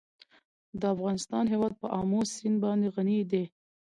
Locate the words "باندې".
2.65-2.87